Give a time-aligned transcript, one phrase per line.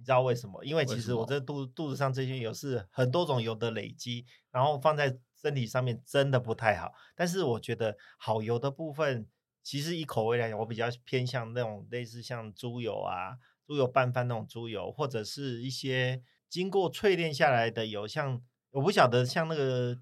[0.00, 0.64] 你知道为什么？
[0.64, 6.90] 因为其实我这肚肚子上这些油是很多种油的累积，然后放在身体上面真的不太好。
[7.14, 9.28] 但是我觉得好油的部分，
[9.62, 13.36] 其实以口味来讲，我比较偏向那种类似像猪油啊、
[13.66, 20.00] 猪油拌饭那种猪油，或者是一些经过淬炼下来的油，像我不晓得像那个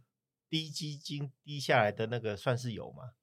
[0.49, 3.15] 滴鸡精滴下来的那个算是油吗？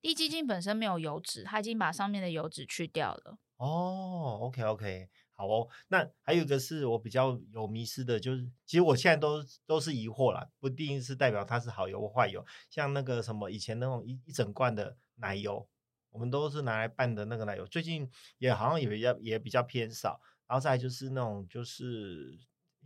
[0.00, 3.38] 低基金本身没有油脂，它已经把上面的油脂去掉了。
[3.56, 5.68] 哦，OK OK，好哦。
[5.88, 12.44] 那还有一个是我比较有迷失的，就是其实我现在都都是疑惑啦，不一定是代表它是好油或坏油。
[12.68, 15.68] 像那个什么以前那种一一整罐的奶油，
[16.10, 20.20] 我们都是拿来拌的那个奶油，最近也好像也比较也比较偏少。
[20.46, 22.38] 然后再来就是那种就是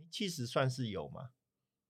[0.09, 1.29] 起司算是油吗？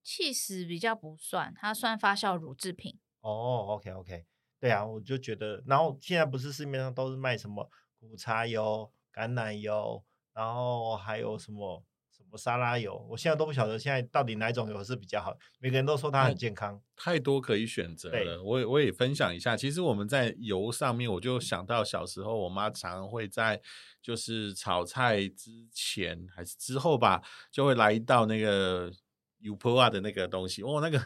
[0.02, 2.98] 起司比较不算，它算发酵乳制品。
[3.20, 4.26] 哦，OK OK。
[4.60, 7.68] 对啊，我就觉得，然后现在不是市面上都是卖什么
[7.98, 15.36] 苦茶油、橄榄油，然后还有什么什么沙拉油，我现在都不晓得现在到底哪种油是比较好。
[15.58, 18.42] 每个人都说它很健康，太多可以选择了。
[18.42, 23.60] 我也我也分享一下，其实我们在油上面，我就想到小时候，我妈常常会在
[24.00, 28.92] 就是炒菜之前还是之后吧，就会来一道那个
[29.40, 31.02] 油泼啊的那个东西，哦，那个。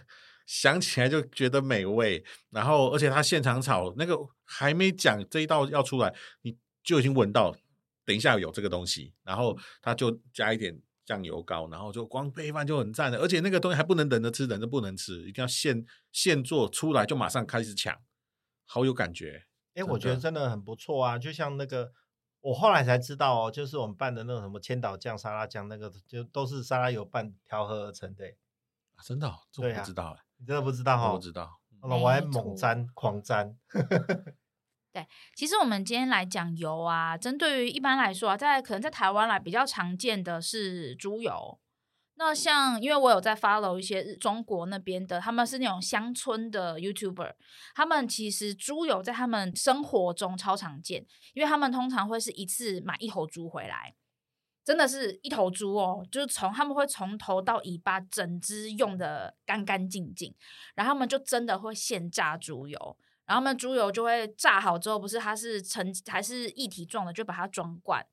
[0.48, 7.52] 想起来就觉得美味，然后而且他现场炒那个还没讲这一道要出来，你就已经闻到，
[8.06, 17.94] 等一下有这个东西，然后他就加一点酱油膏，然后就光配饭就很赞了，而且那个东西还不能等着吃，等着不能吃，一定要现现做出来就马上开始抢，
[18.64, 19.44] 好有感觉。
[19.74, 21.92] 哎，我觉得真的很不错啊，就像那个
[22.40, 28.24] 我后来才知道哦，就是我们拌的那种什么千岛酱、沙拉酱，那个就都是沙拉油拌调和而成的。
[28.94, 30.22] 啊，真的、哦，这我不知道哎。
[30.38, 31.12] 你真的不知道哈？
[31.12, 33.56] 我知道，我还猛沾狂沾。
[34.96, 41.58] 对，其实我们今天来讲油啊，针对于一般来说啊，在可能在台湾来比较常见的是猪油。
[42.14, 47.34] 那像因为我有在 follow 一些中国那边的，他们是那种乡村的 YouTuber，
[47.74, 51.04] 他们其实猪油在他们生活中超常见，
[51.34, 53.94] 因为他们通常会是一次买一头猪回来。
[54.64, 60.34] 真的是一头猪哦，就是从他们会从头到尾巴整只用的干干净净，
[60.74, 68.06] 然后他们就真的会现榨猪油，然后呢猪油就会炸好之后，不是它是成还是液体状的，就把它装罐。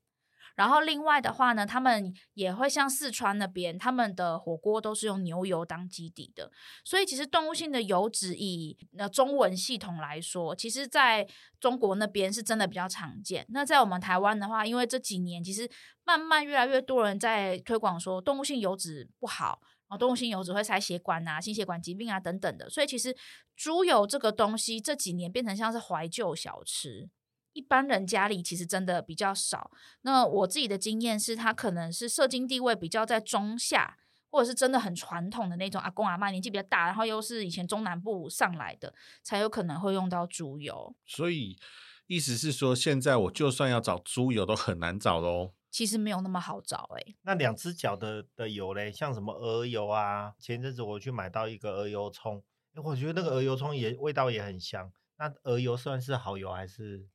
[0.55, 6.51] 然后另外的话呢，他们也会像四川那边，他们的火锅都是用牛油当基底的。
[6.85, 11.27] 所以其实动物性的油脂以那中文系统来说，其实在
[11.59, 13.43] 中国那边是真的比较常见。
[13.49, 15.67] 那在我们台湾的话，因为这几年其实
[16.03, 19.59] 慢慢越来越多人在推广说动物性油脂不好，
[19.97, 22.69] 动物性油脂会塞血管啊、心血管疾病啊等等的。
[22.69, 23.15] 所以其实
[23.55, 27.09] 猪油这个东西这几年变成像是怀旧小吃。
[27.53, 29.69] 一般人家里其实真的比较少。
[30.01, 33.99] 那我自己的经验是，它可能是社经地位比较在中下，
[34.31, 38.91] 或者是真的很传统的那种阿公阿妈年纪比较大，然后又是以前中南部上来的，
[39.21, 40.95] 才有可能会用到猪油。
[41.05, 41.59] 所以
[42.07, 45.51] 意思是说，现在我就算要找猪油都很难找喽。
[45.73, 47.15] 其实没有那么好找哎、欸。
[47.23, 50.35] 那两只脚的的油嘞，像什么鹅油啊？
[50.37, 52.43] 前阵子我去买到一个鹅油葱，
[52.75, 54.93] 我觉得那个鹅油葱也味道也很香。
[55.17, 57.07] 那鹅油算是好油还是？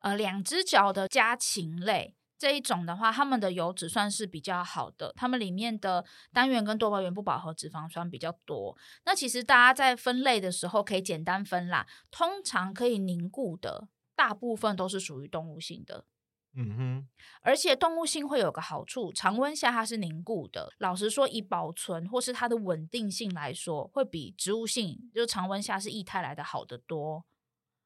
[0.00, 8.76] 呃，两只脚的家禽类这一种的话，它们的油脂算是比较好的，它们里面的单元跟多巴元不饱和脂肪酸比较多。
[9.04, 13.86] 那其实大家在分类的时候可以简单分啦，通常可以凝固的，
[14.16, 16.06] 大部分都是属于动物性的。
[16.52, 17.08] 嗯哼，
[17.42, 20.72] 而且动物性会有个好处，常温下它是凝固的。
[20.78, 27.24] 老实说，以保存或是它的稳定性来说，会比植物性就常温下是液态来的好得多。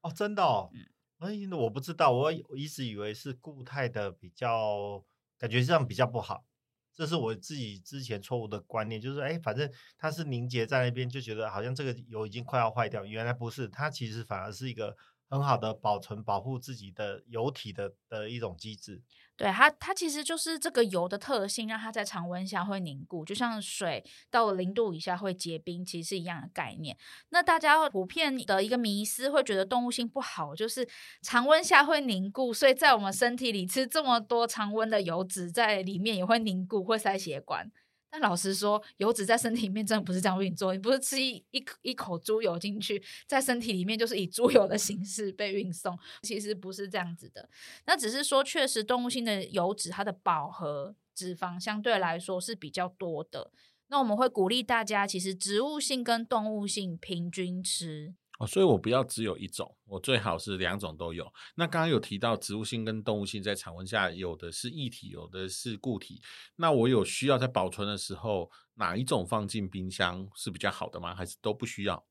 [0.01, 0.69] 哦，真的哦。
[0.73, 0.85] 嗯
[1.19, 5.05] 哎，我不知道，我一直以为是固态的比较，
[5.37, 6.45] 感觉这样比较不好。
[6.93, 13.05] 这是我自己之前错误的观念，就是哎，反正它是凝结在那边，就觉得好像这个油已经快要坏掉。
[13.05, 14.97] 原来不是，它其实反而是一个。
[15.29, 19.01] 很好的保存、保护自己的油体的的一种机制。
[19.37, 24.01] 对它，它其实就是这个油的特性，让它在常温下会凝固，就像水
[24.31, 26.97] 到了零度以下会结冰，其实是一样的概念。
[27.29, 30.87] 那大家普遍的一个迷思会觉得动物性不好，就是
[31.21, 37.69] 常温下会凝固，所以在我们身体里吃这么多常温的油脂，在里面也会凝固，会塞血管。
[38.17, 40.71] 但老实说，油脂在身体里面真的不是这样运作。
[40.71, 47.49] 你不是吃一一一口猪油进去，在身体里面就是以猪油的形式被运送，其实不是这样子的。
[47.85, 53.51] 那只是说，确实动物性的油脂，它的饱和脂肪相对来说是比较多的。
[53.87, 58.15] 那我们会鼓励大家，其实植物性跟动物性平均吃。
[58.39, 61.25] 哦，所以我不要只有一种，我最好是两种都有。
[61.55, 66.21] 那刚刚有提到植物性跟动物性在常温下有的是液体，有的是固体。
[66.55, 71.15] 那我有需要在保存的时候，哪一种放进冰箱是比较好的吗？
[71.15, 72.05] 还是都不需要？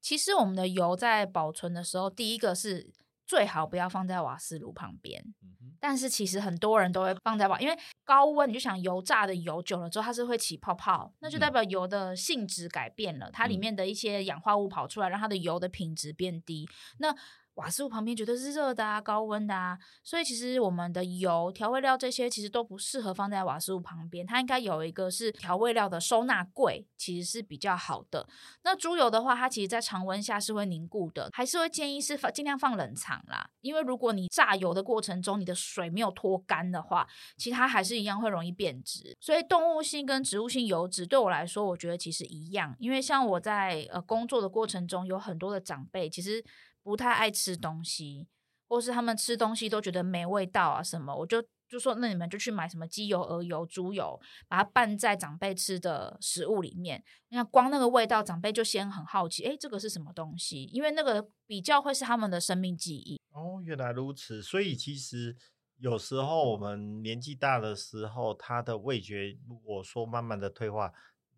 [0.00, 2.92] 其实我们的油在保存的时候，第一个是。
[3.26, 5.34] 最好不要放在瓦斯炉旁边，
[5.80, 7.74] 但是其实很多人都会放在瓦，因为
[8.04, 16.68] 高温你就想油炸的油久了之后它是会起泡泡，那就代表油的性质改变了，它里面的一些氧化物跑出来，让它的油的品质变低。
[16.98, 17.14] 那
[17.54, 28.28] 瓦斯炉旁边绝对是热的啊，高温的啊，所以其实我们的油、调味料这些其实都不适合放在瓦斯炉旁边，它应该有一个是调味料的收纳柜，其实是比较好的。
[28.64, 39.16] 那猪油的话，它其实在常温下是会凝固的，还是会建议是放尽量放冷藏啦，因为如果你榨油的过程中你的水没有脱干的话，其实它还是一样会容易变质。
[39.20, 46.44] 所以动物性跟植物性油脂对我来说，我觉得其实一样，因为像我在呃工作的过程中，有很多的长辈其实。
[46.84, 48.28] 不太爱吃东西，
[48.68, 57.02] 或是他们吃东西都觉得没味道啊什么，我就就说那你们就去买什么鸡油、鹅油、猪油，把它拌在长辈吃的食物里面。
[57.30, 60.64] 你看光那个味道，长辈就先很好奇，诶，这个是什么东西？
[60.64, 63.18] 因为那个比较会是他们的生命记忆。
[63.30, 64.42] 哦，原来如此。
[64.42, 65.34] 所以其实
[65.78, 70.92] 有时候我们年纪大的时候，他的味觉如果说慢慢的退化。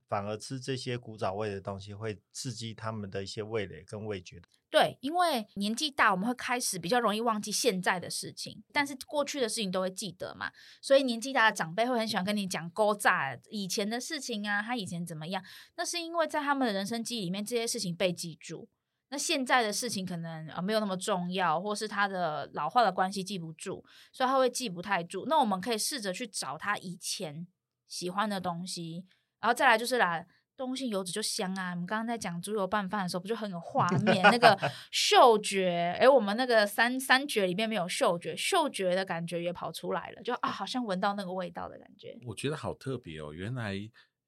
[0.09, 4.41] 反而吃这些古早味的东西会刺激他们的一些味蕾跟味觉。
[4.69, 10.51] 对，因为年纪大，我们会开始比较容易忘记现在的事情，但是过去的事情都会记得嘛。
[10.83, 15.43] 所以年纪大的长辈会很喜欢跟你讲勾炸以前的事情啊，他以前怎么样？
[15.77, 18.69] 那是因为在他们的人生记忆里面，这些事情被记住。
[19.09, 25.25] 那现在的事情可能呃没有那么重要，或是他的老化的关系记不住，所以他会记不太住。
[25.27, 27.47] 那我们可以试着去找他以前
[27.87, 29.07] 喜欢的东西。
[29.47, 30.27] 然后再来就是啦，
[30.57, 31.71] 动物性油脂就香啊！
[31.71, 34.21] 我们刚刚在讲猪油拌饭的时候，不就很有画面？
[34.25, 34.59] 那个
[34.91, 42.19] 嗅觉，诶，我们那个三三绝里面没有嗅觉，嗅觉的感觉也跑出来了，就啊，好像闻到那个味道的感觉。
[42.27, 43.77] 我觉得好特别哦，原来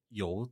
[0.07, 0.49] 油，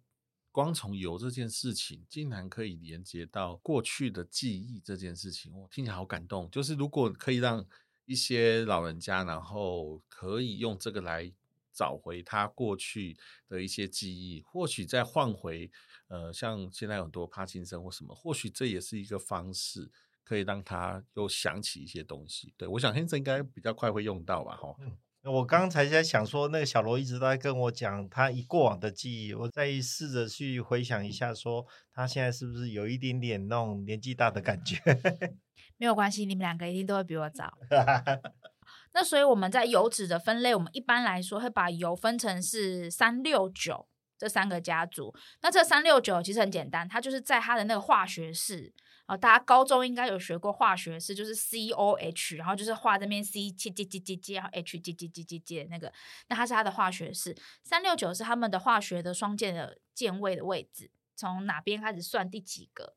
[0.51, 6.51] 光从油这件事情，竟然可以连接到过去的记忆这件事情，我听起来好感动。
[6.51, 7.65] 就是如果可以让
[8.03, 11.31] 一些老人家，然后可以用这个来。
[11.77, 13.15] 找回他过去
[13.48, 15.69] 的一些记忆，或许再换回，
[16.07, 19.91] 呃，像现在很多帕金森或什么，或许这也是一个方式，
[20.24, 22.51] 可以让他又想起一些东西。
[22.57, 24.75] 对，我想现在应该比较快会用到吧，哈。
[24.79, 24.98] 嗯，
[25.31, 34.81] 我刚才在想说，那个小罗一直在跟我讲他以过往的记忆，我再试着去回想一下，说他现在是不是有一点点那种年纪大的感觉？
[35.77, 37.55] 没有关系，你们两个一定都会比我早。
[38.97, 43.87] 那所以我们在油脂的分类，我们一般来说会把油分成是三六九
[44.17, 45.13] 这三个家族。
[45.43, 48.73] 那这三六九其实很简单，它就是在它的那个化学式
[49.05, 55.93] 啊，大家高中应该有学过化学式，就是 C O H，然后就是画这边 C 七七七七七，然后 H 接接接接接那个，
[56.29, 57.37] 那它是它的化学式。
[57.61, 62.95] 三六九是他们的化学的双键的键位的位置，从哪边开始算第几个？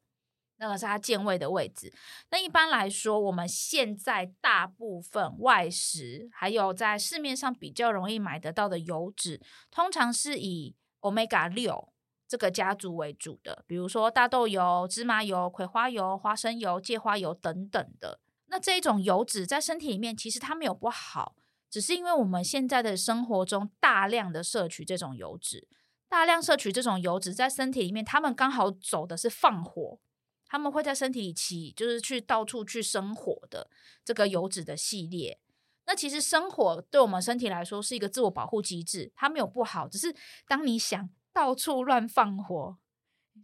[0.60, 1.92] 那个是它键位的位置。
[2.30, 9.40] 那一般来说，我们现在大部分外食，还有在市面上比较容易买得到的油脂，
[9.70, 11.88] 通常是以 Omega 六
[12.28, 18.20] 这个家族为主的，比如说大豆油、芝麻油、葵花油、花生油、芥花油等等的。
[18.46, 21.34] 那这一种油脂在身体里面其实它没有不好，
[21.70, 25.66] 只是因为我们现在的生活中大量的摄取这种油脂，
[26.08, 29.98] 大量摄取这种油脂在身体里面，他们刚好走的是放火。
[30.50, 33.70] 他们会在身体里起，就是去到处去生火的
[34.04, 35.38] 这个油脂的系列。
[35.86, 40.12] 那其实生火对我们身体来说是一个自我保护机制，它没有不好，只是
[40.48, 42.76] 当你想到处乱放火，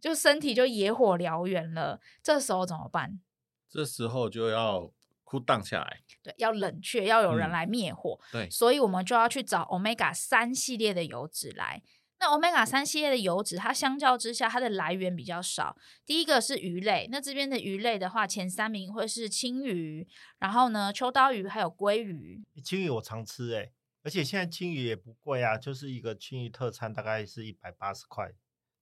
[0.00, 2.00] 就身体就野火燎原了。
[2.20, 3.20] 这时候怎么办？
[3.68, 4.92] 这时候就要
[5.24, 8.18] cool down 下来，对，要冷却，要有人来灭火。
[8.32, 11.82] 嗯、对，所以我们就要去找 Omega 三系列的油脂来。
[12.18, 15.76] 那 Omega 三系列的油脂，它相较之下，它的来源比较少。
[16.04, 20.06] 第一个是鱼类，那这边的鱼类的话，前三名会是青鱼，
[20.38, 22.42] 然后呢，秋刀鱼还有鲑鱼。
[22.64, 28.32] 青鱼我常吃诶，而且现在青鱼也不贵啊，就是一个青鱼特餐大概是一百八十块。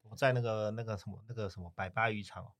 [0.02, 2.52] 我在那个那个什么那个什么百八渔场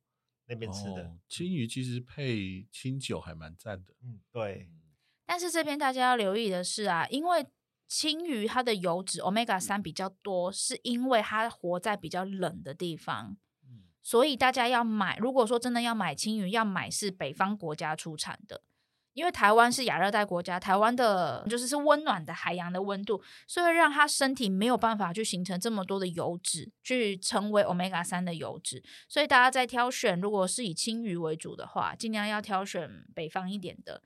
[0.47, 3.95] 那边吃的青鱼，其实配清酒还蛮赞的。
[4.03, 4.69] 嗯，对。
[5.27, 7.47] 但是这边大家要留意的是啊，因为
[7.89, 15.17] 鯖鱼它的油脂 Omega 三比较多，是因为它活在比较冷的地方，嗯，所以大家要买。
[15.19, 18.63] 如果说真的要买青鱼，要买是北方国家出产的，
[19.13, 28.83] 因为台湾是亚热带国家，台湾的就是是温暖的海洋的温度，所以让它身体没有办法去形成这么多的油脂，去成为 Omega 三的油脂。
[29.09, 34.03] 所以大家在挑选，如果是以青鱼为主的话，尽量要挑选北方一点的。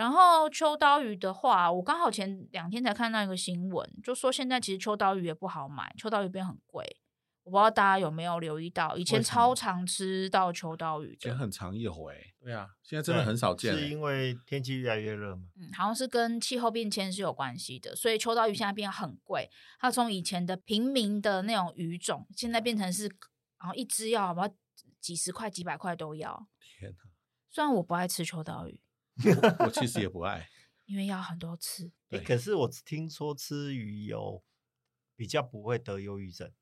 [0.00, 6.96] 然后秋刀鱼的话，我刚好前两天才看到一个新闻，就说现在其实秋刀鱼也不好买，秋刀鱼变很贵。
[7.42, 12.14] 我不知道大家有没有留意到，以前超常吃到秋刀鱼，以前很常一回。
[12.40, 15.42] 对啊，现在真的很少见，是因为天气越来越热吗？
[15.56, 19.50] 嗯，好像是跟气候变迁是有关系的，所以秋刀鱼现在变很贵。
[19.78, 23.04] 它从以前的平民的那种鱼种，现在变成是，
[23.58, 24.48] 然后一只要好不好
[24.98, 26.46] 几十块、几百块都要。
[26.78, 26.96] 天哪！
[27.50, 28.80] 虽然我不爱吃秋刀鱼。
[29.60, 30.48] 我其实也不爱，
[30.86, 31.90] 因为要很多次。
[32.10, 34.42] 欸，可是我听说吃鱼油
[35.16, 36.52] 比较不会得忧郁症，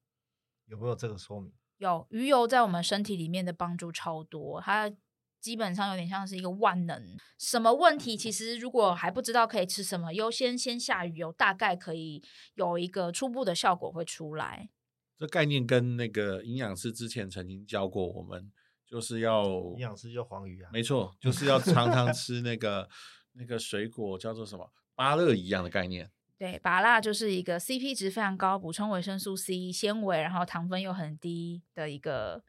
[0.66, 1.52] 有没有这个说明？
[1.78, 4.92] 有，鱼油在我们身体里面的帮助超多，它
[5.40, 7.16] 基本上有点像是一个万能。
[7.38, 8.16] 什么问题？
[8.16, 12.22] 其实如果还不知道可以吃什么，优先先下鱼油，大概可以
[12.54, 14.68] 有一个初步的效果会出来。
[15.16, 18.52] 这概念跟那个营养师之前曾经教过我们。
[18.88, 22.88] 就是要营养师叫黄鱼啊，没错，就是要常常 吃那个
[23.34, 26.10] 那个水果叫做什么芭乐一样的概念。
[26.38, 32.42] 对，芭乐就是一个 CP 值非常高，补充维生素 C、纤维，然后糖分又很低的一个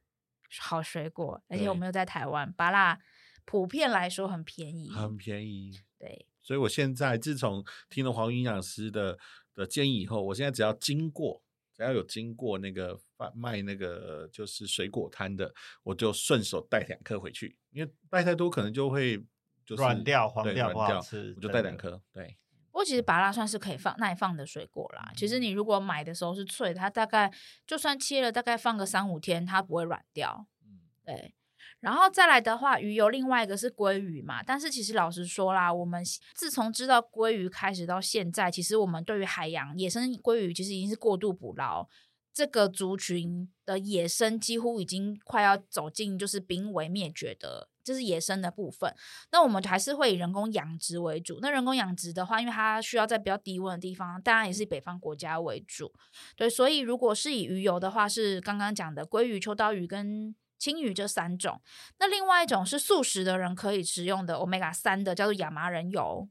[0.60, 1.44] 好水果。
[1.50, 2.98] 而且我们又在台湾，芭乐
[3.46, 5.80] 普遍来说很便宜，很便宜。
[5.98, 9.18] 对，所以我现在自从听了黄营养师的
[9.54, 11.44] 的建议以后，我现在只要经过。
[11.76, 19.18] 只要有经过那个贩卖那个就是水果摊的，我就顺手带两颗回去，因为带太多可能就会
[19.66, 22.02] 就是软掉、黄掉不好吃，我就带两颗。
[22.14, 22.38] 对，
[22.72, 25.12] 不过其实芭乐算是可以放耐放的水果啦。
[25.18, 27.30] 其实你如果买的时候是脆，它大概
[27.68, 30.48] 就算切了，大概放个三五天，它不会软掉。
[30.66, 31.36] 嗯，对。
[31.82, 41.88] 然后再来的话，鱼油另外一个是鲑鱼嘛，但是其实老实说啦，我们自从知道鲑鱼开始到现在，其实我们对于海洋野生鲑鱼其实已经是过度捕捞，
[42.34, 48.94] 这个族群的野生几乎已经快要走进就是濒危灭绝的，就是野生的部分。
[49.32, 51.40] 那我们还是会以人工养殖为主。
[51.42, 55.94] 那人工养殖的话，因为它需要在比较低温的地方，当然也是以北方国家为主。
[56.36, 60.36] 对，所以如果是以鱼油的话，是刚刚讲的鲑鱼、秋刀鱼跟。
[60.60, 61.62] 青鱼这三种，
[62.00, 66.28] 那另外一种是素食的人可以食用的 Omega 三的，叫做亚麻仁油，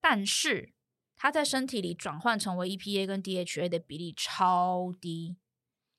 [0.00, 0.72] 但是
[1.22, 5.36] 它在身体里转换成为 EPA 跟 DHA 的比例超低，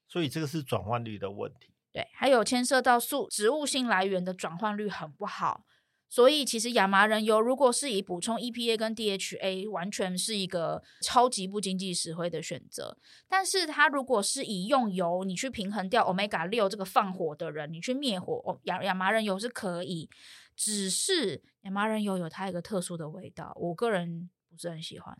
[0.07, 1.75] 所以这个是转换率的问题。
[1.91, 5.63] 对，还有牵涉到素植物性来源的转换率很不好。
[6.09, 12.97] 所以其实亚麻仁油如果是以补充 EPA 跟 DHA，完全是一个超级不经济实惠的选择。
[13.29, 20.09] 但是它如果是以用油你去平衡掉 Omega 六这个放火的人，你去灭火，亚亚麻仁油是可以。
[20.55, 25.17] 只是亚麻仁油有它一个特殊的味道，我个人不是很喜欢。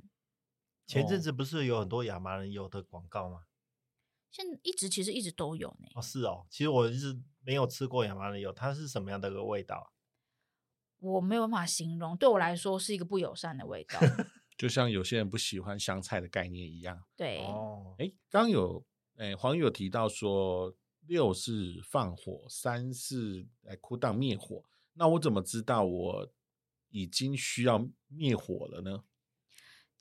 [0.85, 3.45] 前阵子不是有很多亚麻仁油的广告吗？
[4.29, 5.87] 现在一直其实一直都有呢。
[5.95, 9.93] 哦，是哦，其实我一直没有吃过亚麻仁油，它是什么样的一个味道？
[10.99, 13.99] 我没有办法形容，对我来说是一个不友善的味道，
[14.57, 17.03] 就像有些人不喜欢香菜的概念一样。
[17.15, 18.85] 对，哦，哎，刚有
[19.15, 20.75] 哎黄有提到说
[21.07, 26.31] 六是放火，三是来哭荡灭火，那我怎么知道我
[26.89, 29.03] 已经需要灭火了呢？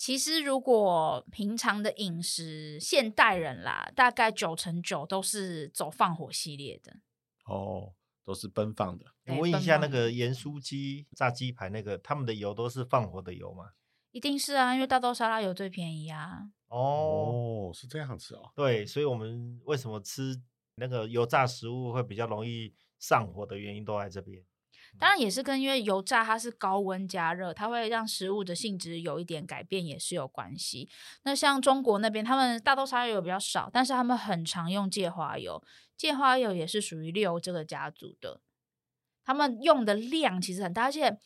[0.01, 7.01] 其实，如果平常的饮食，现代人啦，大概九成九都是走放火系列的。
[7.45, 7.93] 哦，
[8.25, 9.05] 都是奔放的。
[9.27, 13.73] 我问一下，那个盐酥鸡、炸鸡排那个，他们的油都是放火的油吗？
[14.13, 16.49] 一定是啊，因为大豆沙拉油最便宜啊。
[16.69, 18.51] 哦，是这样子哦。
[18.57, 20.35] 对，所以我们为什么吃
[20.77, 24.43] 那个油炸食物会比较容易上火的原因都在这边。
[24.99, 30.89] 当然也是跟因为油炸它是高温加热，它会让食物的性质有一点改变，也是有关系。
[31.23, 35.63] 那像中国那边，他们大豆沙拉油比较少，但是他们很常用芥花油，
[35.97, 38.41] 芥花油也是属于六这个家族的。
[39.25, 41.17] 他们用的量其实很大，而且，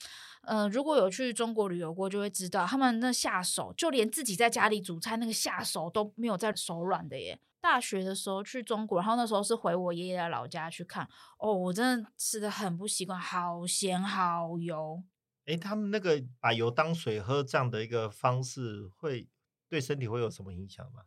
[0.43, 7.39] 呃，如果有去中国旅游过，就会知道他们那下手，就连自己在家里煮菜那个下手都没有在手软的耶。
[7.65, 11.09] 大学的时候去中国，然后那时候是回我爷爷的老家去看。
[11.39, 15.03] 哦，我真的吃的很不习惯，好咸好油。
[15.47, 19.31] 诶，他们那个把油当水喝这样的一个方式，会
[19.67, 21.05] 对身体会有什么影响吗？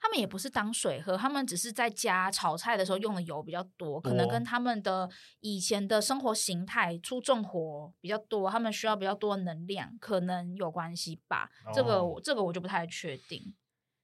[0.00, 11.50] 他们也不是当水喝，他们只是在家炒菜的时候用的油比较多，可能跟他们的以前的生活形态出重活比较多，他们需要比较多能量，可能有关系吧。
[11.66, 13.54] 哦，这个这个我就不太确定。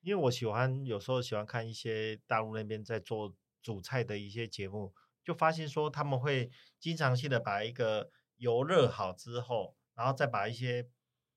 [0.01, 10.89] 因为我喜欢有时候喜欢看一些大陆那边在做煮菜的一些节目，就发现说他们会经常性的把一个油热好之后，然后再把一些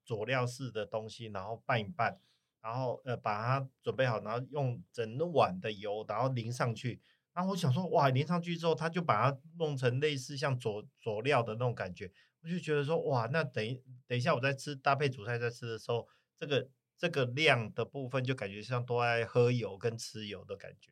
[0.05, 2.19] 佐料式的东西，然后拌一拌，
[2.61, 7.01] 然后呃把它准备好，然后用整碗的油，然后淋上去。
[7.33, 12.11] 然后我想说，哇，淋上去之后，他就把它弄成类似像佐佐料的那种感觉，
[12.43, 16.69] 我就觉得说，哇，那等一等一下我在吃搭配主菜在吃的时候，这个。
[17.01, 20.91] 这个量的部分就感觉像都爱喝油跟吃油的感觉。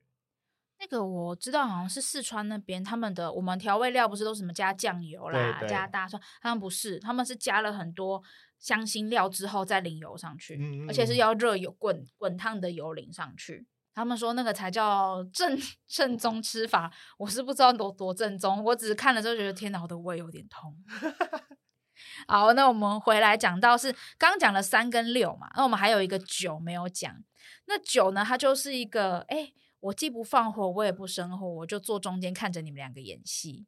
[0.80, 8.24] 那个我知道，好像是四川那边他们的，我们调味料不是都什么加酱油啦，对对加大蒜，他们不是，他们是加了很多
[8.58, 13.68] 香辛料之后再淋油上去，嗯嗯，而且是要热油滚滚烫的油淋上去。
[13.94, 20.76] 他们说那个才叫正正宗吃法，我是不知道多多正宗，我只是看了之后觉得天哪，我的胃有点痛。
[22.28, 27.16] 好，那我们回来讲到是刚刚讲了三跟六嘛，那我们还有一个九没有讲。
[27.66, 33.66] 那九呢，它就是一个，哎，我既不放火，我也不生火，我就坐中间看着你们两个演戏。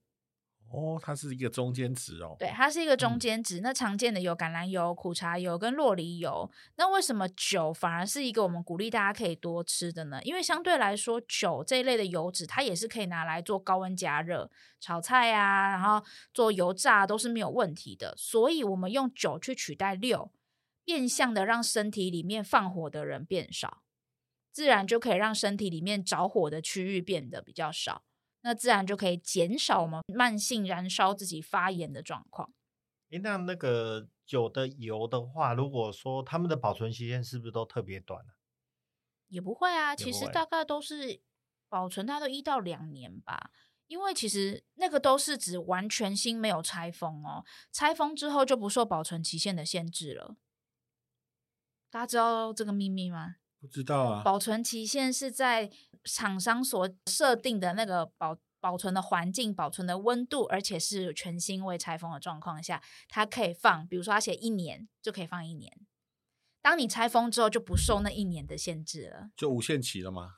[0.74, 2.36] 哦，它是一个中间值哦。
[2.40, 3.60] 对，它是一个中间值。
[3.60, 6.50] 嗯、那常见的有橄榄油、苦茶油跟洛梨油。
[6.78, 10.22] 那为什么酒反而是一个我们鼓励大家可以多吃的呢？
[10.24, 18.16] 因为相对来说，酒这一类的油脂，它也是可以拿来做高温加热、炒菜啊，然后做油炸都是没有问题的。
[18.18, 20.32] 所以，我们用酒去取代六，
[20.86, 23.84] 变相的让身体里面放火的人变少，
[24.52, 28.04] 自然就可以让身体里面着火的区域变得比较少。
[28.42, 32.54] 那自然就可以减少我们慢性燃烧自己发炎的状况。
[33.10, 38.34] 诶，那那个酒的油的话，如果说他们的保存期限是不是都特别短呢？
[39.28, 41.22] 也不会啊，其实大概都是
[41.70, 43.52] 保存大概都一到两年吧。
[43.88, 50.38] 因为其实那个都是指完全新没有拆封哦，拆封之后就不受保存期限的限制了。
[51.90, 53.36] 大家知道这个秘密吗？
[53.62, 54.24] 不知道啊。
[54.24, 55.72] 保存期限是在
[56.04, 63.88] 厂商所设定的那个保保存的环境、保存的温度，而且是全新未拆封的状况下，它可以放。
[63.88, 65.72] 比如说，它写一年就可以放一年。
[66.62, 69.30] 当你拆封之后，就不受那一年的限制了。
[69.38, 70.32] 就无限期了吗？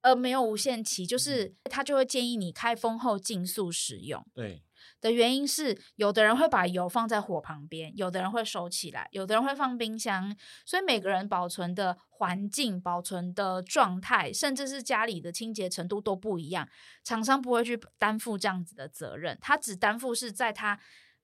[0.00, 4.26] 呃，没有无限期，就是他就会建议你开封后尽速使用。
[4.34, 4.64] 对。
[5.00, 16.68] 的原因是，有的人会把油放在火旁边，有的人会收起来，有的人会放冰箱，所以每个人保存的环境、保存的状态，甚至是家里的清洁程度都不一样。
[17.02, 20.78] 厂商不会去担负这样子的责任，他只担负是在他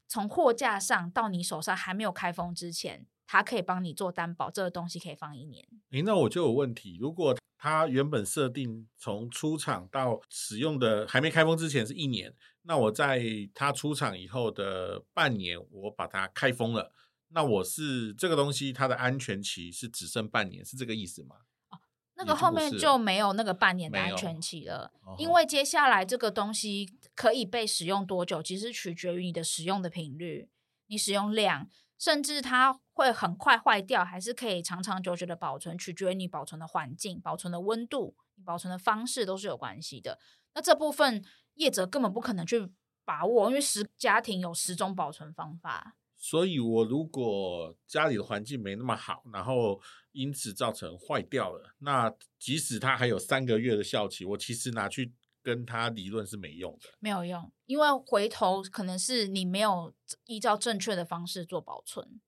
[0.08, 5.66] 从货架上到你手上还没有开封之前，他可以帮你做担保，这个东西可以放一年。
[5.90, 12.32] 诶，那我就有问题，如果他原本设定从出厂到使用的还没开封之前是一年。
[12.66, 13.22] 那我在
[13.54, 16.92] 它出厂以后的半年，我把它开封了。
[17.28, 21.36] 那我是这个东西，它的安全期是只剩半年，是这个意思吗？
[21.70, 21.78] 哦，
[22.14, 30.48] 那个后面就没有那个半年的安全期了，因为接下来这个东西可以被使用多久，其实取决于你的使用的频率、
[30.86, 38.16] 你使用量，甚至它会很快坏掉，还是可以长长久久的保存，取决于你保存的环境、保存的温度。
[38.38, 40.18] 你保存的方式都是有关系的。
[40.54, 41.24] 那这部分
[41.56, 42.68] 业者根本不可能去
[43.04, 45.96] 把握，因为十家庭有十种保存方法。
[46.18, 49.78] 所以，我如果家里的环境没那么好，然后
[50.12, 62.20] 因此造成坏掉了，那即使它还有三个月的效期，我其实拿去跟他理论是没用的，没有用，因为回头可能是你没有依照正确的方式做保存。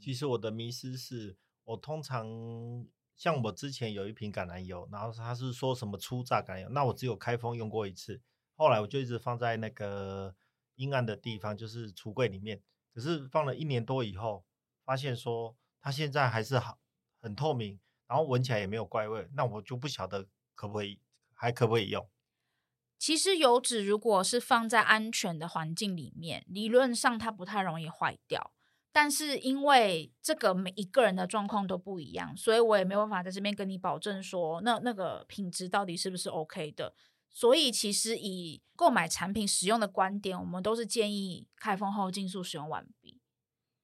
[0.00, 2.26] 其实我的迷思是，我通常
[3.16, 8.20] 像我之前有一瓶橄榄油，然后他是说什么初榨橄榄油，那我只有开封用过一次，
[8.58, 10.34] 后来我就一直放在那个
[10.74, 12.60] 阴暗的地方，就是橱柜里面。
[12.92, 14.44] 可是放了一年多以后，
[14.84, 16.80] 发现说它现在还是好
[17.22, 20.98] 很透明，然后闻起来也没有怪味，那我就不晓得可不可以
[21.32, 22.08] 还可不可以用。
[22.98, 28.52] 其实油脂如果是放在安全的环境里面，理论上它不太容易坏掉。
[28.90, 36.92] 但是因为这个每一个人的状况都不一样，所以我也没有办法在这边跟你保证说那那个品质到底是不是 OK 的。
[37.30, 43.20] 所以，其实以购买产品使用的观点，我们都是建议开封后尽速使用完毕。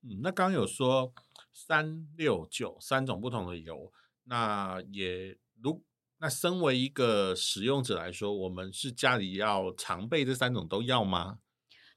[0.03, 1.13] 嗯，那刚刚有说
[1.53, 3.93] 三六九三种不同的油，
[4.25, 5.85] 那也如
[6.19, 11.39] 那身为一个使用者来说，我们是家里要常备这三种都要吗？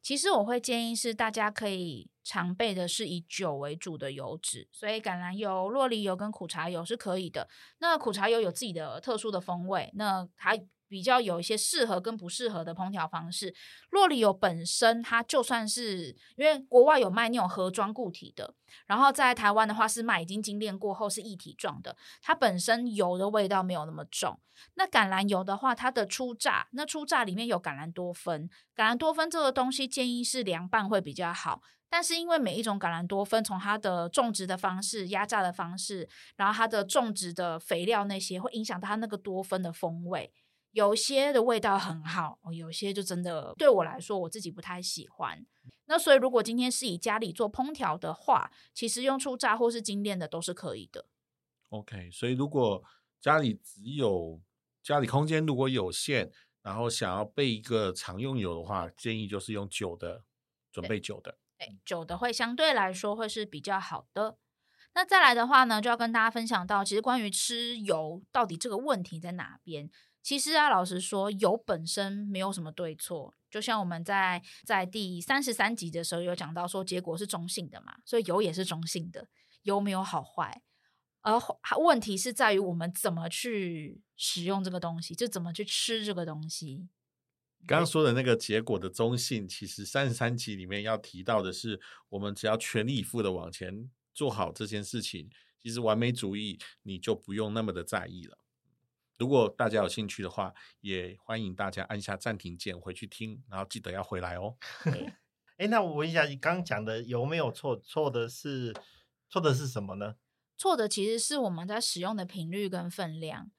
[0.04, 7.50] 其实我会建议是大家可以常备的是以酒为主的油脂，所以橄榄油、洛梨油跟苦茶油是可以的。
[7.80, 10.56] 那苦茶油有自己的特殊的风味，那它。
[10.88, 13.54] 比较有一些适合跟不适合的烹调方式。
[13.90, 18.54] 洛里油本身，它就算是因为国外有卖那种盒装固体的，
[18.86, 24.40] 然后在台湾的话是卖已经精炼过后是液体状的，它本身油的味道没有那么重。
[24.74, 31.62] 那橄榄油的话，它的初榨，那初榨里面有橄榄多酚，橄榄多酚这个东西建议是凉拌会比较好。
[31.90, 40.34] 但是因为每一种橄榄多酚，从它的种植的方式、压榨的方式，然后它的种植的肥料那些，会影响到它那个多酚的风味。
[40.72, 45.46] 有些的味道很好，有些就真的对我来说，我自己不太喜欢。
[45.86, 51.08] 那所以，如果今天是以家里做烹调的话，其实用初榨或是精炼的都是可以的。
[51.70, 52.84] OK，所以如果
[53.20, 54.42] 家里只有
[54.84, 56.30] 家里空间如果有限，
[56.62, 60.24] 然后想要备一个常用油的话，建议就是用酒的，
[60.72, 61.38] 准备酒的。
[61.58, 64.38] 对，对，酒的会相对来说会是比较好的。
[64.94, 69.90] 那再来的话呢，就要跟大家分享到，其实关于吃油到底这个问题在哪边？
[70.22, 73.34] 其实啊，老实说，油本身没有什么对错。
[73.50, 79.30] 就像我们在在第三十三集的时候有讲到说，结果是中性的嘛，所以油也是中性的，
[79.64, 80.62] 油没有好坏，
[81.22, 81.40] 而
[81.80, 86.90] 问题是在于我们怎么去使用这个东西，就怎么去吃这个东西。
[87.66, 95.30] 刚刚说的那个结果的中性，其实三十三集里面要提到的是，我们只要全力以赴的往前做好这件事情，
[95.62, 98.38] 其实完美主义你就不用那么的在意了。
[99.18, 104.56] 如果大家有兴趣的话，也欢迎大家按下暂停键回去听，然后记得要回来哦。
[105.58, 107.76] 哎，那我问一下，你刚刚讲的有没有错？
[107.78, 108.76] 错的是
[109.28, 110.16] 错的是什么呢？
[110.56, 113.50] 错的其实是我们在使用的频率跟分量。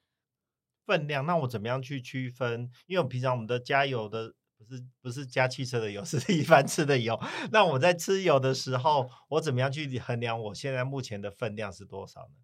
[0.85, 2.71] 分量，那我怎么样去区分？
[2.87, 7.19] 因为我平常我们的加油的不是不是加汽车的油， 是一般吃的油。
[7.51, 12.35] 那我在吃油的时候，我怎么样去衡量我现在目前的分量是多少呢？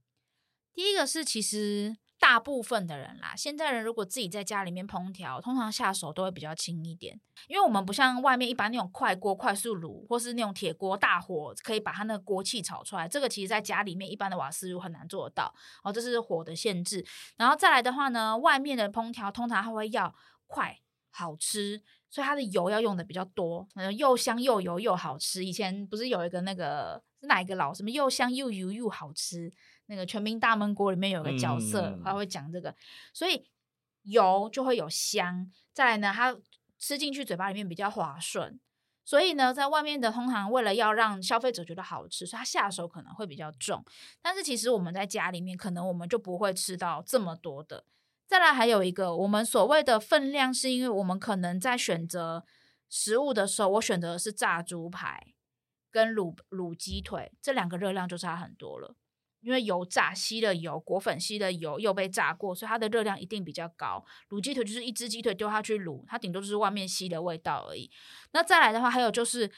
[0.74, 1.96] 第一个是其实。
[2.18, 13.08] 大部分的人啦，现在人如果自己在家里面烹调，通常下手都会比较轻一点，因为我们不像外面一般那种快锅、快速炉，或是那种铁锅大火可以把它那个锅气炒出来。
[13.08, 17.06] 这个其实在家里面一般的瓦斯炉很难做得到哦，这是火的限制。
[17.38, 20.16] 然后再来的话呢，外面的烹调通常它会要
[20.48, 20.80] 快、
[21.12, 25.46] 好吃，所以它的油要用的比较多，又香又油又好吃。
[25.46, 29.52] 以前不是有一个那个是哪一个老什么又香又油又好吃？
[29.88, 32.76] 那个全民大闷锅里面有个角色，他会讲这个，
[33.14, 33.46] 所以
[34.04, 35.52] 油就会有香。
[35.74, 36.36] 再来呢，它
[36.78, 38.60] 吃进去嘴巴里面比较滑顺。
[39.08, 43.86] 所以呢，在外面的通常为了要让消费者觉得好吃，所以它下手可能会比较重。
[44.20, 47.86] 但是其实我们在家里面，可能我们就不会吃到这么多的。
[48.26, 52.44] 再来还有一个，我们所谓的分量，是因为我们可能在选择
[52.90, 55.36] 食物的时候，我选择的是炸猪排
[55.92, 58.96] 跟卤卤鸡腿，这两个热量就差很多了。
[59.46, 64.04] 因为油炸吸了油，裹粉吸了油，又被炸过，所以它的热量一定比较高。
[64.30, 67.92] 卤鸡腿就是一只鸡腿丢下去卤，它顶多就是外面吸的味道而已。
[68.32, 69.52] 那再来的话，还有就是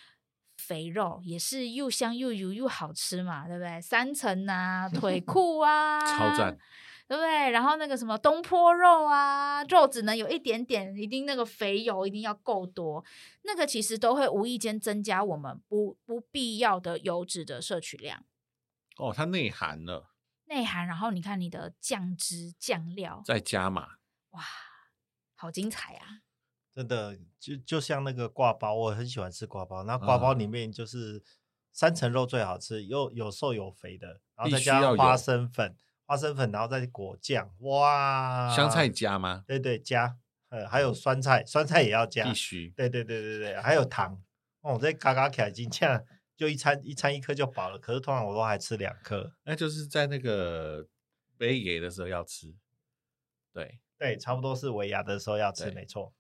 [0.58, 3.80] 肥肉，也是又香又油又好吃嘛，对不对？
[3.80, 6.58] 三层啊，腿 库啊，超赞，
[7.08, 7.52] 对不对？
[7.52, 13.06] 然后那个什么东坡肉啊，肉只能有一点点，一定那个肥油一定要够多，
[13.44, 18.26] 那个其实都会无意间增加我们不不必要的油脂的摄取量。
[18.98, 20.12] 哦，它内含了，
[20.46, 23.98] 内涵，然后你看你的酱汁、酱料，再加嘛，
[24.32, 24.42] 哇，
[25.36, 26.22] 好精彩啊！
[26.74, 29.84] 真的，就就像那个挂包，我很喜欢吃挂包。
[29.84, 31.24] 那挂包里面就是
[31.74, 38.54] 三层肉最好吃，又有瘦有肥的，然后再加花生粉，花生粉，然后再果酱，哇！
[38.56, 39.44] 香菜加吗？
[39.48, 40.18] 对对，加。
[40.50, 42.70] 呃，还有酸菜，酸菜也要加，必须。
[42.70, 44.24] 对对对对对，还有糖。
[44.62, 46.06] 哦，这嘎嘎起来，今天
[46.38, 47.78] 就一餐一餐一颗就饱了。
[47.78, 49.34] 可是通常我都还吃两颗。
[49.44, 50.88] 那就是在那个
[51.40, 52.56] 尾牙的时候要吃。
[53.52, 56.14] 对对，差不多是尾牙的时候要吃，没错。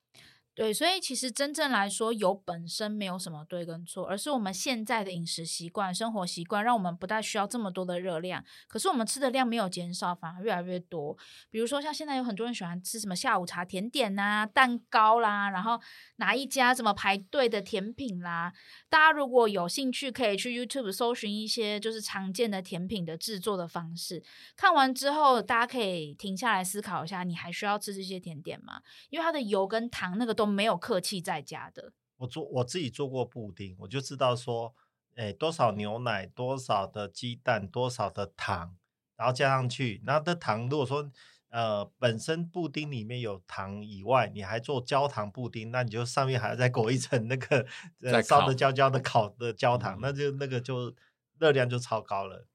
[0.57, 8.43] 对，所以其实真正来说，油本身没有什么对跟错，而是我们现在的饮食习惯、生活习惯，让我们不太需要这么多的热量。
[8.67, 11.15] 可是我们吃的量没有减少，反而越来越多。
[11.51, 15.79] 比如说，像现在有很多人喜欢吃什么下午茶、甜点呐、蛋糕啦，然后
[16.15, 18.51] 哪一家什么排队的甜品啦。
[18.89, 24.23] 大家如果有兴趣，可以去 YouTube 搜寻一些就是常见的甜品的制作的方式。
[24.55, 28.81] 看完之后，大家可以停下来思考一下，你还需要吃这些甜点吗？
[29.11, 30.46] 因为它的油跟糖那个都。
[30.47, 31.93] 没有客气在家的。
[32.17, 34.73] 我做我自己做过布丁，我就知道说，
[35.15, 38.75] 哎，多少牛奶，多少的鸡蛋，多少的糖，
[39.15, 40.01] 然后加上去。
[40.03, 41.11] 那的糖，如果说
[41.49, 47.67] 呃本身布丁里面有糖以外，你还做焦糖布丁，那你就上面还要再裹一层那个
[48.23, 50.95] 烧的焦焦的烤的焦糖，那就那个就
[51.37, 52.47] 热量就超高了。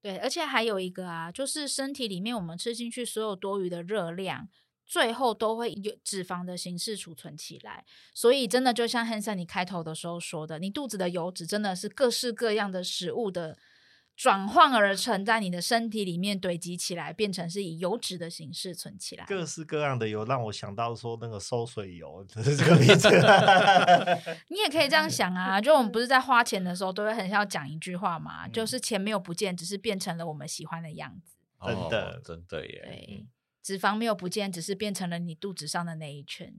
[0.00, 4.48] 对，而且还有一个啊，就是身体里面我们吃进去所有多余的热量。
[4.86, 13.58] 最后都会有脂肪的形式储存起来，所以真的就像 Hanson 你开头的时候说的，你肚子的油脂真的是各式各样的食物的
[14.16, 19.26] 转换而成，在你的身体里面堆积起来，变成是以油脂的形式存起来。
[19.26, 23.10] 各式各样的油让我想到说那个收水油， 这 是这个名字。
[24.48, 31.34] 你也可以这样想啊，就我们不是在花钱的时候都会很想要讲一句话嘛，就是钱没有不见，只是变成了我们喜欢的样子。
[31.66, 33.24] 真的，哦、真的耶。
[33.66, 33.76] 对。
[33.76, 36.54] 脂肪没有不见，只是变成了你肚子上的那一圈，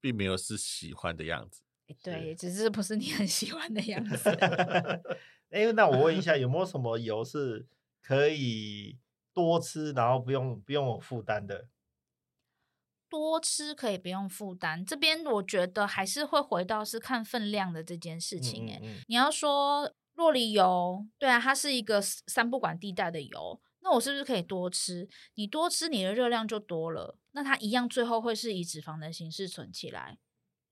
[0.00, 1.62] 并没有是喜欢的样子。
[2.02, 4.30] 对，只是不是你很喜欢的 样子。
[5.50, 7.66] 哎，那我问一下，有没有什么油是
[8.02, 8.98] 可以
[9.32, 11.66] 多吃，然后不用不用有负担的？
[13.08, 18.70] 多吃可以不用负担，这边我觉得还是会回到是看分量的这件事情。
[18.70, 23.60] 哎、嗯嗯嗯，你要说洛梨油，对啊，它是一个三不管地带的油。
[23.82, 25.08] 那我是不是可以多吃？
[25.34, 27.18] 你多吃，你的热量就多了。
[27.32, 30.18] 那它一样，最后会是以脂肪的形式存起来。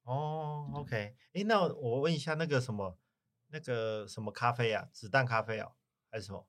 [0.04, 0.96] 哦，OK。
[0.96, 2.98] 哎、欸，那我问一下，那个什么，
[3.48, 4.88] 那个什么咖啡啊？
[4.92, 5.70] 子弹咖啡啊，
[6.10, 6.46] 还是什么？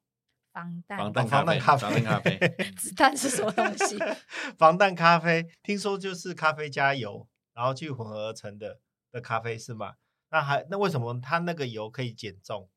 [0.51, 0.97] 防弹。
[0.97, 1.59] 防弹咖啡。
[1.59, 2.37] 防弹咖啡。
[2.77, 3.97] 子弹是什么东西？
[4.57, 8.79] 防弹咖啡，听说就是咖啡加油，然后去混合而成的
[9.11, 9.95] 的咖啡是吗？
[10.31, 12.69] 那还那为什么它那个油可以减重？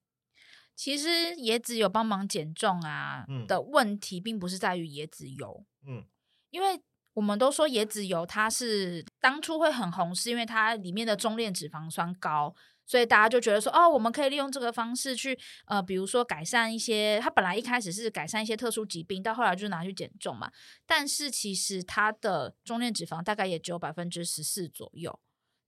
[0.74, 6.04] 其实椰子油帮忙减重啊的问题，并不是在于椰子油，嗯，
[6.50, 6.80] 因为
[7.14, 12.54] 我们都说椰子油它是当初会很红，是因为它里面的中链脂肪酸高，
[12.86, 20.50] 所以大家就觉得说，哦，我们可以利用这个方式去，呃，比如说改善一些，它本来一开始是改善一些特殊疾病，到后来就拿去减重嘛，
[20.86, 25.20] 但是其实它的中链脂肪大概也只有百分之十四左右。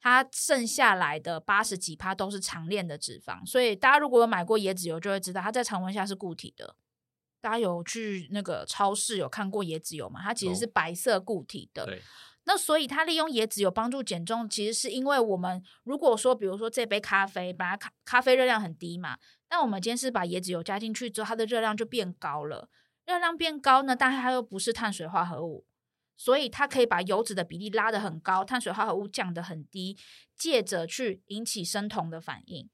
[0.04, 6.76] 它剩下来的八十几趴都是长链的脂肪，所以大家如果有买过椰子油，就会知道它在常温下是固体的。
[7.40, 10.20] 大家有去那个超市有看过椰子油吗？
[10.22, 11.84] 它其实是白色固体的。
[11.84, 11.88] 哦、
[12.44, 19.16] 那所以它利用椰子油帮助减重，其实是因为我们如果说，比如说这杯咖啡，本来咖咖啡热量很低嘛，
[19.48, 22.68] 但我们今天是把椰子油加进去之后，它的热量就变高了。
[23.06, 25.64] 热量变高呢，但是它又不是碳水化合物。
[26.16, 29.98] 所以它可以把油脂的比例拉得很高，碳水化合物降得很低，
[30.36, 32.70] 借着去引起生酮的反应，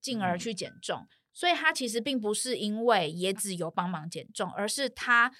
[0.00, 1.06] 进而去减重。
[1.32, 5.32] 所以它其实并不是因为椰子油帮忙减重，而是它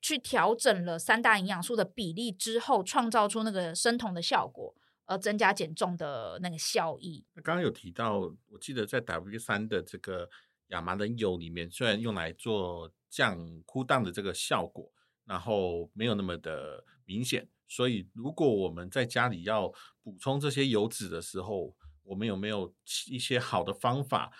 [0.00, 7.24] 去调整了三大营养素的比例之后，创造出那个生酮的效果，而增加减重的那个效益。
[7.34, 10.30] 那刚刚有提到，我记得在 W 三的这个
[10.68, 14.90] 亚麻仁油里面，虽然用来做降 cool down 的这个效果。
[15.24, 22.74] 然后没有那么的明显，所以如果我们在家里要补充这些油脂的时候，我们有没有
[23.08, 24.32] 一些好的方法？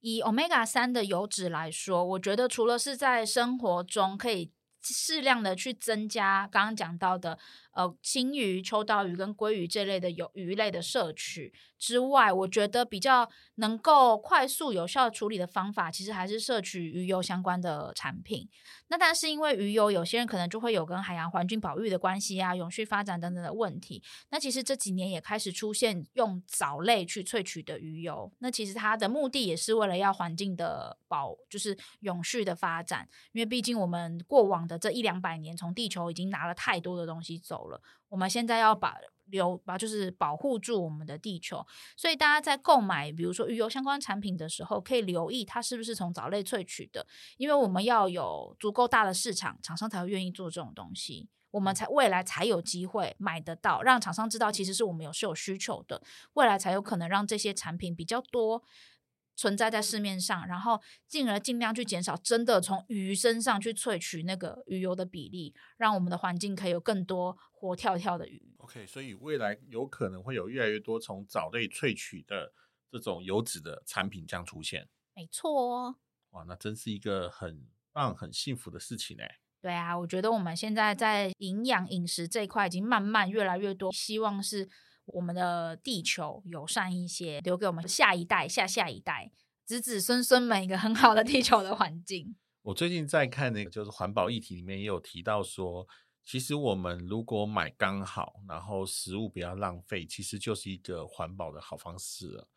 [0.00, 7.36] 以 Omega 三的油脂来说，我觉得除了是在生活中可以适量的去增加刚刚讲到的
[7.78, 18.48] 呃青鱼、秋刀鱼跟鲑鱼这类的有鱼类的摄取之外，我觉得比较能够快速有效处理的方法，其实还是摄取鱼油相关的产品。
[18.88, 24.02] 那但是因为鱼油，有些人可能就会有跟海洋环境保育的关系啊、永续发展等等的问题。
[24.30, 33.08] 那其实这几年也开始出现用藻类去萃取的鱼油，那其实它的目的也是为了要环境的保，就是永续的发展。
[33.30, 41.64] 因为毕竟我们过往的这一两百年，从地球已经拿了太多的东西走了，我们现在要把留把就是保护住我们的地球。
[41.96, 51.28] 所以大家在购买比如说鱼油相关产品的时候，可以留意它是不是从藻类萃取的，因为我们要有足够大的市场，厂商才会愿意做这种东西。
[51.50, 56.02] 我们才未来才有机会买得到，让厂商知道其实是我们有是有需求的，
[56.34, 58.62] 未来才有可能让这些产品比较多
[59.38, 68.52] 存在在市面上，然后进而尽量去减少真的从鱼身上去萃取那个鱼油的比例，让我们的环境可以有更多活跳跳的鱼。
[68.58, 72.52] OK，所以未来有可能会有越来越多从藻类萃取的
[72.90, 74.88] 这种油脂的产品将出现。
[75.14, 75.96] 没错哦，
[76.30, 79.22] 哇，那真是一个很棒、很幸福的事情呢。
[79.60, 84.68] 对啊，我觉得我们现在在营养饮食这一块已经慢慢越来越多，希望是
[85.08, 89.30] 我们的地球友善一些，留给我们下一代、下下一代、
[89.64, 92.36] 子子孙孙们一个很好的地球的环境。
[92.62, 95.86] 我最近在看那个就是环保议题里面也有提到说，
[96.24, 102.48] 其实我们如果买刚好，然后食物不要浪费，其实就是一个环保的好方式了。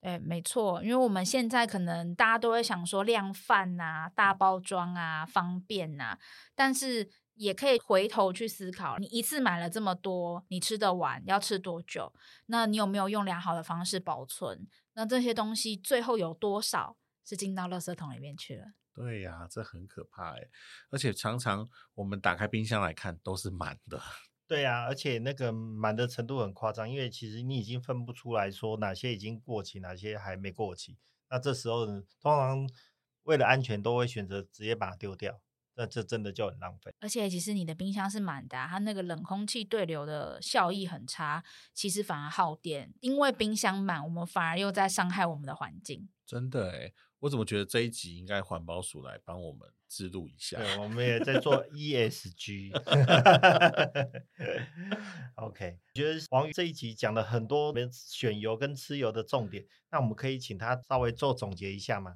[0.00, 6.18] 对，没错，因为我们现在可能大家都会想说量贩啊、大包装啊、方便啊，
[6.54, 7.08] 但是
[7.40, 12.12] 也可以回头去思考，你一次买了这么多，你吃得完，要吃多久？
[12.46, 14.68] 那你有没有用良好的方式保存？
[14.92, 18.66] 那这些东西最后有多少是进到垃圾桶里面去了？
[18.92, 20.48] 对呀、啊，这很可怕哎，
[20.90, 23.98] 而且常常我们打开冰箱来看，都是满的。
[24.46, 30.98] 对啊，而且那个满的程度很夸张，因为其实你已经分不出来说哪些已经过期，哪些还没过期。
[31.30, 32.68] 那这时候呢，通常
[33.22, 35.40] 为了安全，都会选择直接把它丢掉。
[35.74, 36.92] 那这真的就很浪费。
[37.00, 42.92] 而且其实你的冰箱是满的啊，它那个冷空气对流的效益很差，其实反而耗电。
[43.00, 46.08] 因为冰箱满，我们反而又在伤害我们的环境。
[46.26, 50.58] 真的诶，我怎么觉得这一集应该环保署来帮我们记录一下？
[50.58, 52.70] 对， 我们也在做 ESG。
[55.34, 62.14] OK，觉得王宇这一集讲了很多选油跟吃油的重点，那我们可以请他稍微做总结一下吗？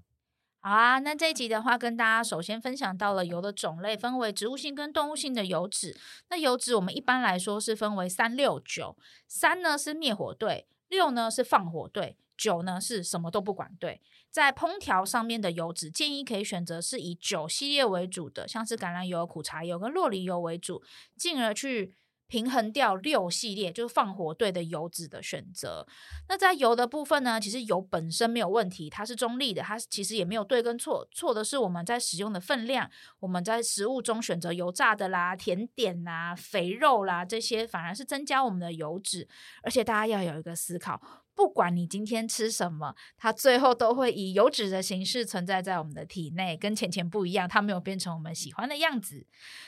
[0.67, 5.95] 好啊，那这一集的话，跟大家首先分享到了油的种类，分为植物性跟动物性的油脂。
[6.31, 8.97] 那油脂我们一般来说是分为三六九，
[9.29, 14.01] 三呢是灭火队，六呢是放火队，九呢是什么都不管队。
[14.31, 20.83] 在烹调上面的油脂，建议可以选择是以九系列为主的，像是橄榄油、苦茶油跟洛梨油为主，
[21.15, 21.95] 进而去。
[22.27, 25.87] 平衡掉六系列就是放火对的油脂的选择。
[26.29, 32.91] 那在油的部分呢，其实油本身没有问题，它是中立的，它其实也没有对跟错，错的是我们在使用的分量。
[33.21, 39.29] 我们在食物中选择油炸的啦、甜点啦、肥肉啦这些，反而是增加我们的油脂。
[39.63, 41.24] 而且大家要有一个思考。
[41.35, 49.27] 不管你今天吃什么，它最后都会以油脂的形式存在在我们的体内，跟钱钱不一样，它没有变成我们喜欢的样子。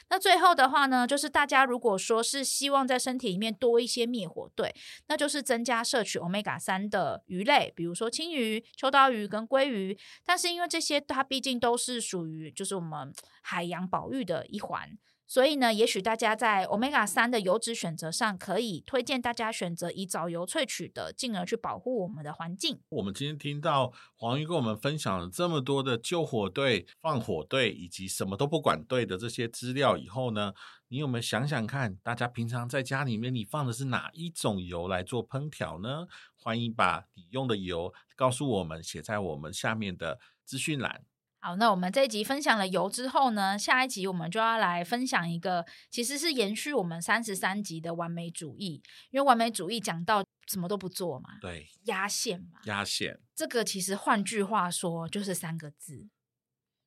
[0.08, 4.74] 那最后的话呢，就是大家如果说是希望在身体里面多一些灭火队，
[5.08, 9.98] 那就是增加摄取 Omega 三的鱼类，比如说青鱼、秋刀鱼跟鲑鱼。
[10.24, 14.96] 但是因为这些它毕竟都是属于就是我们海洋保育的一环。
[15.28, 22.78] 所以呢，也许大家在 Omega 三的油脂选择上，可以推荐大家选择以藻油萃取的，进而去保护我们的环境。
[22.90, 30.54] 我们今天听到黄鱼跟我们分享了这么多的救火队、放火队以及什么都不管队的这些资料以后呢，
[30.88, 36.06] 你有没有想想看，大家平常在家里面你放的是哪一种油来做烹调呢？
[36.36, 41.02] 欢迎把你用的油告诉我们，写在我们下面的资讯栏。
[41.38, 56.08] 好，那我们这一集分享了油之后呢，下一集我们就要来分享一个，其实是延续我们三十三集的完美主义，因为完美主义讲到什么都不做嘛，对，压线嘛，压线，这个其实换句话说就是三个字，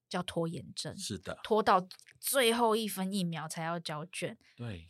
[0.10, 0.98] 叫拖延症。
[0.98, 1.88] 是的，拖到
[2.20, 4.38] 最后一分一秒才要交卷。
[4.58, 4.90] 对，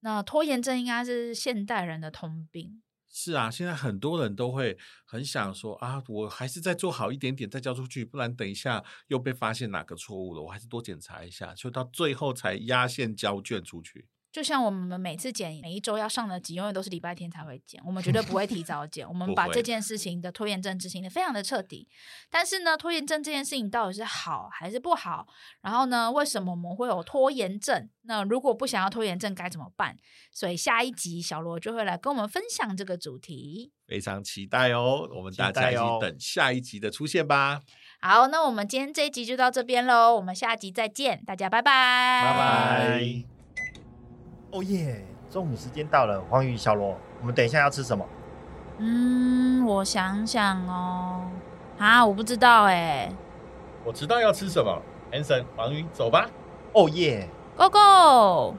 [0.00, 2.82] 那拖延症应该是现代人的通病。
[3.16, 14.08] 是啊，现在很多人都会很想说啊，我还是再做好一点点再交出去，不然等一下又被发现哪个错误了，我还是多检查一下，就到最后才压线交卷出去。
[14.34, 19.08] 就像我们每次剪每一周要上的集，永远都是礼拜天才会剪，我们绝对不会提早剪。
[19.08, 21.86] 我们把这件事情的拖延症执行的非常的彻底。
[22.28, 25.24] 但是呢，拖延症这件事情到底是好还是不好？
[25.60, 27.88] 然后呢，为什么我们会有拖延症？
[28.06, 29.96] 那如果不想要拖延症该怎么办？
[30.32, 35.08] 所以下一集小罗就会来跟我们分享这个主题，非常期待哦。
[35.14, 37.60] 我们大家一起等下一集的出现吧。
[38.00, 43.33] 好，那我们今天这一集就到这边喽，我们下集再见，大家拜拜，拜拜。
[44.54, 45.04] 哦耶！
[45.28, 48.06] 中午时间到了，黄宇小罗，我们等一下要吃什么？
[48.78, 51.22] 嗯，我想想哦，
[51.76, 53.10] 啊，我不知道哎。
[53.84, 54.80] 我知道要吃什么
[55.10, 56.30] ，Hanson，黄宇，走吧。
[56.72, 58.54] 哦耶！Go go！